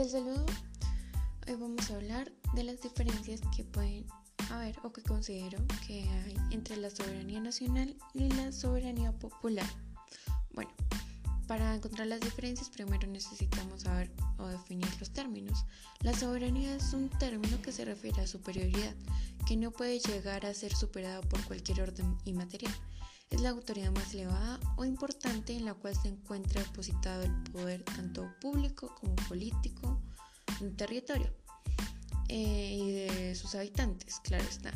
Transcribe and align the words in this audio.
Cordial 0.00 0.22
saludo. 0.24 0.46
Hoy 1.46 1.56
vamos 1.56 1.90
a 1.90 1.96
hablar 1.96 2.32
de 2.54 2.64
las 2.64 2.80
diferencias 2.80 3.42
que 3.54 3.64
pueden 3.64 4.06
haber 4.50 4.74
o 4.82 4.94
que 4.94 5.02
considero 5.02 5.58
que 5.86 6.08
hay 6.08 6.38
entre 6.52 6.78
la 6.78 6.88
soberanía 6.88 7.38
nacional 7.38 7.94
y 8.14 8.30
la 8.30 8.50
soberanía 8.50 9.12
popular. 9.12 9.66
Bueno, 10.54 10.70
para 11.46 11.74
encontrar 11.74 12.06
las 12.06 12.20
diferencias 12.20 12.70
primero 12.70 13.06
necesitamos 13.08 13.82
saber 13.82 14.10
o 14.38 14.46
definir 14.46 14.88
los 14.98 15.10
términos. 15.10 15.66
La 16.00 16.14
soberanía 16.14 16.76
es 16.76 16.94
un 16.94 17.10
término 17.10 17.60
que 17.60 17.70
se 17.70 17.84
refiere 17.84 18.22
a 18.22 18.26
superioridad, 18.26 18.94
que 19.46 19.58
no 19.58 19.70
puede 19.70 19.98
llegar 19.98 20.46
a 20.46 20.54
ser 20.54 20.74
superada 20.74 21.20
por 21.20 21.44
cualquier 21.44 21.82
orden 21.82 22.16
inmaterial 22.24 22.72
es 23.30 23.40
la 23.40 23.50
autoridad 23.50 23.92
más 23.92 24.12
elevada 24.12 24.58
o 24.76 24.84
importante 24.84 25.56
en 25.56 25.64
la 25.64 25.74
cual 25.74 25.94
se 25.94 26.08
encuentra 26.08 26.62
depositado 26.62 27.22
el 27.22 27.32
poder 27.52 27.82
tanto 27.84 28.28
público 28.40 28.94
como 29.00 29.14
político 29.16 30.00
en 30.60 30.68
un 30.68 30.76
territorio 30.76 31.32
eh, 32.28 32.78
y 32.78 32.90
de 32.90 33.34
sus 33.34 33.54
habitantes, 33.54 34.20
claro 34.20 34.44
está. 34.44 34.72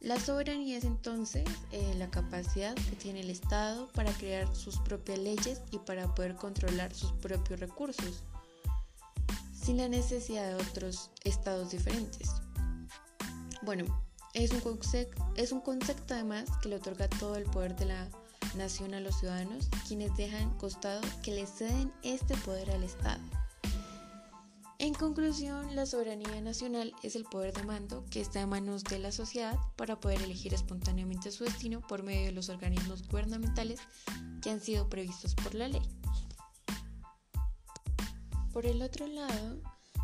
La 0.00 0.20
soberanía 0.20 0.78
es 0.78 0.84
entonces 0.84 1.44
eh, 1.72 1.94
la 1.98 2.10
capacidad 2.10 2.74
que 2.74 2.96
tiene 2.96 3.20
el 3.20 3.30
Estado 3.30 3.88
para 3.92 4.12
crear 4.12 4.54
sus 4.54 4.78
propias 4.78 5.18
leyes 5.18 5.62
y 5.70 5.78
para 5.78 6.14
poder 6.14 6.36
controlar 6.36 6.94
sus 6.94 7.12
propios 7.12 7.60
recursos, 7.60 8.22
sin 9.52 9.78
la 9.78 9.88
necesidad 9.88 10.48
de 10.48 10.62
otros 10.62 11.10
estados 11.24 11.70
diferentes. 11.70 12.30
Bueno, 13.62 14.05
es 14.36 14.52
un, 14.52 15.60
concepto, 15.60 16.14
además 16.14 16.50
que 16.62 16.68
le 16.68 16.76
otorga 16.76 17.08
todo 17.08 17.36
el 17.36 17.44
poder 17.44 17.74
de 17.74 17.86
la 17.86 18.08
nación 18.54 18.92
a 18.92 19.00
los 19.00 19.18
ciudadanos, 19.18 19.68
quienes 19.88 20.14
dejan 20.16 20.50
costado 20.58 21.00
que 21.22 21.32
le 21.32 21.46
ceden 21.46 21.90
este 22.02 22.36
poder 22.38 22.70
al 22.70 22.82
Estado. 22.82 23.22
En 24.78 24.92
conclusión, 24.92 25.74
la 25.74 25.86
soberanía 25.86 26.38
nacional 26.42 26.94
es 27.02 27.16
el 27.16 27.24
poder 27.24 27.54
de 27.54 27.62
mando 27.62 28.04
que 28.10 28.20
está 28.20 28.42
en 28.42 28.50
manos 28.50 28.84
de 28.84 28.98
la 28.98 29.10
sociedad 29.10 29.58
para 29.74 29.98
poder 30.00 30.20
elegir 30.20 30.52
espontáneamente 30.52 31.30
su 31.30 31.44
destino 31.44 31.80
por 31.80 32.02
medio 32.02 32.26
de 32.26 32.32
los 32.32 32.50
organismos 32.50 33.08
gubernamentales 33.08 33.80
que 34.42 34.50
han 34.50 34.60
sido 34.60 34.90
previstos 34.90 35.34
por 35.34 35.54
la 35.54 35.68
ley. 35.68 35.82
Por 38.52 38.66
el 38.66 38.82
otro 38.82 39.06
lado, 39.06 39.62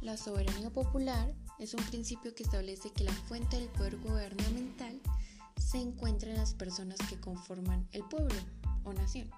la 0.00 0.16
soberanía 0.16 0.70
popular 0.70 1.34
es 1.58 1.74
un 1.74 1.84
principio 1.84 2.34
que 2.34 2.42
establece 2.42 2.90
que 2.90 3.04
la 3.04 3.12
fuente 3.12 3.58
del 3.58 3.68
poder 3.68 3.96
gubernamental 3.98 5.00
se 5.56 5.78
encuentra 5.78 6.30
en 6.30 6.36
las 6.36 6.54
personas 6.54 6.98
que 7.08 7.20
conforman 7.20 7.88
el 7.92 8.04
pueblo 8.04 8.34
o 8.84 8.92
nación. 8.92 9.30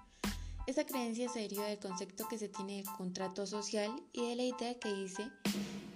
Esta 0.65 0.85
creencia 0.85 1.29
se 1.29 1.39
deriva 1.39 1.65
del 1.65 1.79
concepto 1.79 2.27
que 2.27 2.37
se 2.37 2.49
tiene 2.49 2.77
de 2.77 2.83
contrato 2.97 3.45
social 3.47 3.91
y 4.11 4.27
de 4.29 4.35
la 4.35 4.43
idea 4.43 4.77
que 4.79 4.93
dice 4.93 5.29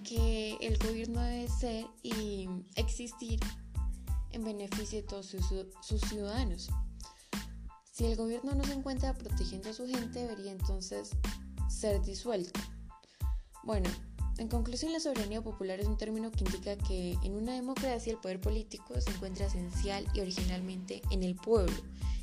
que 0.04 0.56
el 0.60 0.78
gobierno 0.78 1.20
debe 1.20 1.48
ser 1.48 1.86
y 2.02 2.48
existir 2.76 3.38
en 4.30 4.44
beneficio 4.44 5.02
de 5.02 5.06
todos 5.06 5.26
sus, 5.26 5.44
sus 5.82 6.00
ciudadanos. 6.08 6.70
Si 7.90 8.06
el 8.06 8.16
gobierno 8.16 8.54
no 8.54 8.64
se 8.64 8.72
encuentra 8.72 9.12
protegiendo 9.12 9.68
a 9.68 9.74
su 9.74 9.86
gente, 9.86 10.20
debería 10.20 10.52
entonces 10.52 11.10
ser 11.68 12.00
disuelto. 12.00 12.58
Bueno, 13.64 13.90
en 14.38 14.48
conclusión, 14.48 14.92
la 14.92 15.00
soberanía 15.00 15.42
popular 15.42 15.78
es 15.80 15.86
un 15.86 15.98
término 15.98 16.30
que 16.30 16.44
indica 16.44 16.76
que 16.76 17.18
en 17.22 17.34
una 17.34 17.54
democracia 17.54 18.12
el 18.12 18.18
poder 18.18 18.40
político 18.40 19.00
se 19.00 19.10
encuentra 19.10 19.46
esencial 19.46 20.06
y 20.14 20.20
originalmente 20.20 21.02
en 21.10 21.22
el 21.22 21.36
pueblo 21.36 21.76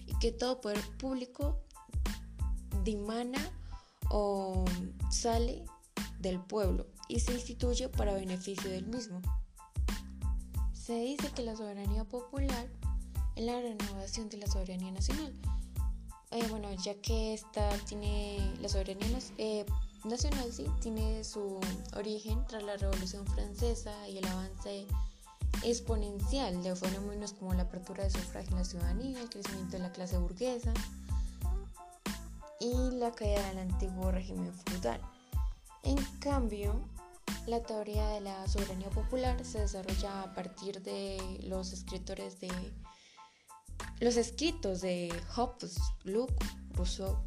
y 0.08 0.18
que 0.20 0.32
todo 0.32 0.60
poder 0.60 0.82
público 0.98 1.60
dimana 2.84 3.40
o 4.10 4.66
sale 5.12 5.64
del 6.20 6.40
pueblo 6.40 6.88
y 7.08 7.20
se 7.20 7.34
instituye 7.34 7.90
para 7.90 8.14
beneficio 8.14 8.70
del 8.70 8.86
mismo. 8.86 9.22
Se 10.74 11.00
dice 11.00 11.30
que 11.36 11.44
la 11.44 11.56
soberanía 11.56 12.04
popular 12.04 12.68
es 13.36 13.46
la 13.46 13.60
renovación 13.62 14.30
de 14.30 14.38
la 14.38 14.48
soberanía 14.48 14.92
nacional. 14.92 15.34
Eh, 16.32 16.46
bueno, 16.50 16.72
ya 16.84 16.96
que 16.96 17.34
esta 17.34 17.70
tiene 17.86 18.38
la 18.62 18.70
soberanía 18.70 19.08
eh, 19.38 19.66
nacional 20.06 20.52
sí 20.52 20.66
tiene 20.82 21.24
su 21.24 21.60
origen 21.96 22.46
tras 22.48 22.64
la 22.64 22.78
Revolución 22.78 23.26
Francesa 23.28 24.08
y 24.08 24.18
el 24.18 24.28
avance 24.28 24.88
exponencial 25.64 26.64
de 26.64 26.76
fenómenos 26.76 27.34
como 27.34 27.54
la 27.54 27.64
apertura 27.64 28.04
de 28.04 28.10
sufragio 28.10 28.52
en 28.52 28.58
la 28.58 28.66
ciudadanía, 28.66 29.22
el 29.22 29.30
crecimiento 29.30 29.78
de 29.78 29.84
la 29.84 29.92
clase 29.92 30.18
burguesa 30.18 30.74
y 32.60 32.74
la 32.92 33.12
caída 33.12 33.48
del 33.50 33.60
antiguo 33.60 34.12
régimen 34.12 34.54
feudal. 34.54 35.02
En 35.84 35.98
cambio, 36.20 36.80
la 37.48 37.62
teoría 37.62 38.08
de 38.10 38.22
la 38.22 38.48
soberanía 38.48 38.90
popular 38.90 39.44
se 39.44 39.60
desarrolla 39.60 40.24
a 40.24 40.34
partir 40.34 40.82
de 40.82 41.40
los 41.44 41.74
escritores 41.74 42.40
de 42.40 42.50
los 44.00 44.16
escritos 44.18 44.82
de 44.82 45.12
Hobbes, 45.36 45.78
Locke, 46.04 46.46
Rousseau 46.74 47.18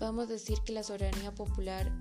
podemos 0.00 0.28
decir 0.30 0.58
que 0.64 0.72
la 0.72 0.82
soberanía 0.82 1.32
popular 1.34 1.92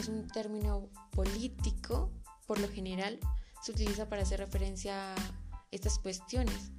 es 0.00 0.08
un 0.08 0.26
término 0.26 0.88
político, 1.10 2.10
por 2.46 2.58
lo 2.58 2.66
general 2.66 3.20
se 3.60 3.72
utiliza 3.72 4.08
para 4.08 4.22
hacer 4.22 4.40
referencia 4.40 5.12
a 5.12 5.16
estas 5.70 5.98
cuestiones 5.98 6.72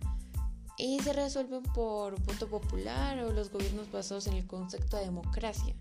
y 0.79 1.00
se 1.01 1.13
resuelven 1.13 1.62
por 1.62 2.19
voto 2.23 2.50
popular 2.50 3.19
o 3.19 3.31
los 3.31 3.51
gobiernos 3.51 3.91
basados 3.91 4.25
en 4.25 4.33
el 4.33 4.47
concepto 4.47 4.97
de 4.97 5.06
democracia. 5.06 5.75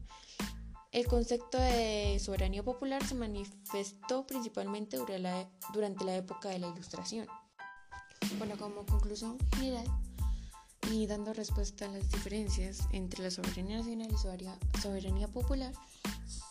El 0.91 1.06
concepto 1.06 1.56
de 1.56 2.19
soberanía 2.20 2.62
popular 2.62 3.02
se 3.02 3.14
manifestó 3.14 4.26
principalmente 4.26 4.98
durante 5.72 6.04
la 6.04 6.16
época 6.16 6.50
de 6.50 6.58
la 6.58 6.69
Ilustración. 6.69 7.26
Bueno, 8.36 8.58
como 8.58 8.84
conclusión 8.84 9.38
general, 9.56 9.86
y 10.91 11.06
dando 11.06 11.32
respuesta 11.32 11.87
a 11.87 11.88
las 11.88 12.10
diferencias 12.10 12.81
entre 12.93 13.22
la 13.22 13.31
soberanía 13.31 13.78
nacional 13.78 14.09
y 14.10 14.78
soberanía 14.81 15.28
popular, 15.28 15.72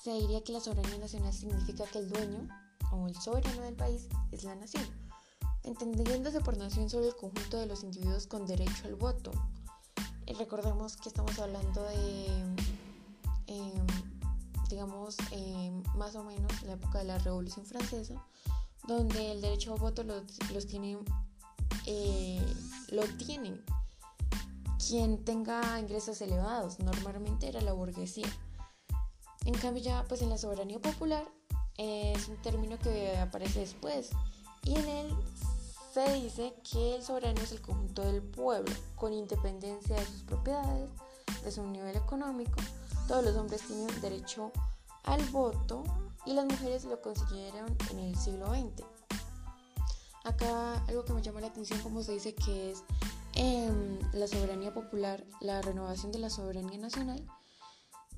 se 0.03 0.13
diría 0.13 0.43
que 0.43 0.53
la 0.53 0.59
soberanía 0.59 0.97
nacional 0.97 1.33
significa 1.33 1.85
que 1.85 1.99
el 1.99 2.09
dueño 2.09 2.47
o 2.91 3.07
el 3.07 3.15
soberano 3.15 3.61
del 3.63 3.75
país 3.75 4.07
es 4.31 4.43
la 4.43 4.55
nación, 4.55 4.85
entendiéndose 5.63 6.39
por 6.41 6.57
nación 6.57 6.89
sobre 6.89 7.07
el 7.07 7.15
conjunto 7.15 7.59
de 7.59 7.65
los 7.65 7.83
individuos 7.83 8.27
con 8.27 8.45
derecho 8.45 8.85
al 8.85 8.95
voto. 8.95 9.31
Y 10.25 10.33
recordemos 10.33 10.95
que 10.97 11.09
estamos 11.09 11.37
hablando 11.39 11.83
de, 11.83 12.25
em, 13.47 13.87
digamos, 14.69 15.17
em, 15.31 15.83
más 15.95 16.15
o 16.15 16.23
menos 16.23 16.51
la 16.63 16.73
época 16.73 16.99
de 16.99 17.05
la 17.05 17.17
Revolución 17.19 17.65
Francesa, 17.65 18.25
donde 18.87 19.33
el 19.33 19.41
derecho 19.41 19.73
al 19.73 19.79
voto 19.79 20.03
los, 20.03 20.23
los 20.53 20.67
tienen, 20.67 20.99
eh, 21.85 22.41
lo 22.89 23.03
tienen 23.17 23.61
quien 24.87 25.23
tenga 25.23 25.79
ingresos 25.79 26.21
elevados, 26.21 26.79
normalmente 26.79 27.47
era 27.47 27.61
la 27.61 27.73
burguesía. 27.73 28.27
En 29.45 29.53
cambio 29.55 29.83
ya 29.83 30.05
pues 30.07 30.21
en 30.21 30.29
la 30.29 30.37
soberanía 30.37 30.79
popular 30.79 31.23
es 31.77 32.27
un 32.27 32.37
término 32.37 32.77
que 32.79 33.17
aparece 33.17 33.61
después 33.61 34.11
y 34.63 34.75
en 34.75 34.87
él 34.87 35.15
se 35.93 36.13
dice 36.13 36.53
que 36.71 36.95
el 36.95 37.03
soberano 37.03 37.41
es 37.41 37.51
el 37.51 37.61
conjunto 37.61 38.03
del 38.03 38.21
pueblo, 38.21 38.73
con 38.95 39.13
independencia 39.13 39.95
de 39.95 40.05
sus 40.05 40.23
propiedades, 40.23 40.89
de 41.43 41.51
su 41.51 41.63
nivel 41.63 41.95
económico. 41.97 42.57
Todos 43.07 43.25
los 43.25 43.35
hombres 43.35 43.61
tienen 43.67 44.01
derecho 44.01 44.51
al 45.03 45.23
voto 45.29 45.83
y 46.25 46.33
las 46.33 46.45
mujeres 46.45 46.85
lo 46.85 47.01
consiguieron 47.01 47.75
en 47.89 47.99
el 47.99 48.15
siglo 48.15 48.47
XX. 48.47 48.85
Acá 50.23 50.83
algo 50.87 51.03
que 51.03 51.13
me 51.13 51.21
llama 51.21 51.41
la 51.41 51.47
atención 51.47 51.79
como 51.81 52.03
se 52.03 52.13
dice 52.13 52.35
que 52.35 52.71
es 52.71 52.83
Em, 53.43 53.97
la 54.13 54.27
soberanía 54.27 54.71
popular, 54.71 55.25
la 55.39 55.63
renovación 55.63 56.11
de 56.11 56.19
la 56.19 56.29
soberanía 56.29 56.77
nacional, 56.77 57.25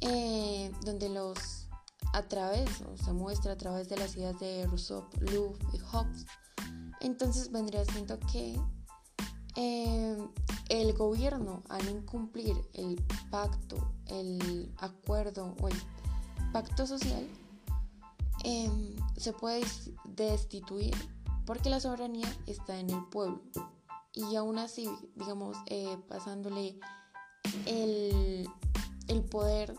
eh, 0.02 0.70
donde 0.84 1.08
los 1.08 1.70
a 2.12 2.24
través, 2.24 2.82
o 2.82 2.98
se 2.98 3.14
muestra 3.14 3.54
a 3.54 3.58
través 3.58 3.88
de 3.88 3.96
las 3.96 4.18
ideas 4.18 4.38
de 4.42 4.68
Rousseau, 4.68 5.08
Louvre 5.22 5.66
y 5.72 5.80
Hobbes, 5.80 6.26
entonces 7.00 7.54
vendría 7.54 7.86
siendo 7.86 8.20
que 8.20 8.60
em, 9.56 10.28
el 10.68 10.92
gobierno 10.92 11.64
al 11.70 11.88
incumplir 11.88 12.58
el 12.74 13.02
pacto, 13.32 13.94
el 14.08 14.74
acuerdo 14.80 15.56
o 15.62 15.70
el 15.70 15.82
pacto 16.52 16.86
social, 16.86 17.26
em, 18.44 18.98
se 19.16 19.32
puede 19.32 19.62
destituir 20.04 20.94
porque 21.46 21.70
la 21.70 21.80
soberanía 21.80 22.28
está 22.46 22.78
en 22.78 22.90
el 22.90 23.06
pueblo 23.06 23.42
y 24.14 24.36
aún 24.36 24.60
así, 24.60 24.90
digamos, 25.16 25.58
eh, 25.66 25.98
pasándole 26.08 26.80
el, 27.66 28.48
poder 29.32 29.76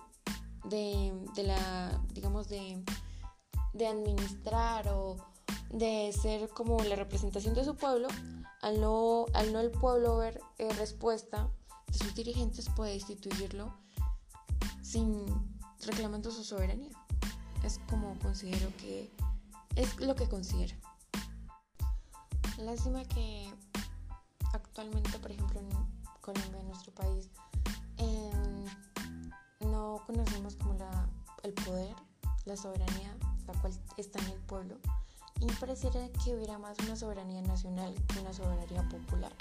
de, 0.64 1.12
la, 1.36 2.02
digamos, 2.12 2.48
de, 2.48 2.82
administrar 3.75 4.88
o 4.88 5.16
de 5.70 6.12
ser 6.12 6.48
como 6.48 6.82
la 6.82 6.96
representación 6.96 7.54
de 7.54 7.64
su 7.64 7.76
pueblo, 7.76 8.08
al 8.62 8.81
no, 8.81 9.26
al 9.34 9.52
no 9.52 9.60
el 9.60 9.70
pueblo 9.70 10.19
ver 10.19 10.40
eh, 10.58 10.72
respuesta 10.72 11.50
de 11.86 11.98
sus 11.98 12.14
dirigentes 12.14 12.69
puede 12.75 12.94
destituirlo 12.94 13.76
sin 14.82 15.25
reclamando 15.86 16.31
su 16.31 16.42
soberanía. 16.42 16.90
Es 17.62 17.78
como 17.88 18.19
considero 18.19 18.69
que 18.78 19.10
Es 19.76 19.98
lo 20.00 20.14
que 20.14 20.28
considero. 20.28 20.76
Lástima 22.58 23.04
que 23.04 23.52
actualmente, 24.84 25.19
por 25.19 25.31
ejemplo, 25.31 25.60
en 25.60 25.69
Colombia, 26.20 26.60
en 26.60 26.66
nuestro 26.66 26.92
país, 26.92 27.31
no 29.60 30.02
conocemos 30.06 30.56
como 30.56 30.75
la, 30.75 31.08
el 31.42 31.54
poder, 31.54 31.94
la 32.44 32.56
soberanía, 32.56 33.16
la 33.46 33.54
cual 33.60 33.72
está 33.96 34.19
en 34.20 34.32
el 34.32 34.40
pueblo, 34.40 34.76
y 35.40 35.46
pareciera 35.52 36.06
que 36.22 36.34
hubiera 36.34 36.58
más 36.58 36.76
una 36.81 36.96
soberanía 36.96 37.40
nacional 37.42 37.94
que 38.08 38.20
una 38.20 38.32
soberanía 38.32 38.86
popular. 38.88 39.32